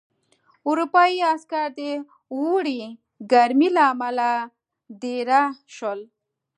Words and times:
اروپايي 0.67 1.19
عسکر 1.33 1.65
د 1.79 1.81
اوړي 2.35 2.81
ګرمۍ 3.31 3.69
له 3.75 3.83
امله 3.91 4.29
دېره 5.01 5.43
شول. 5.75 5.99